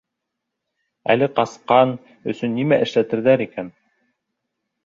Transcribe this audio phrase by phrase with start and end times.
[1.15, 1.93] Әле ҡасҡан
[2.33, 3.71] өсөн нимә эшләтерҙәр икән?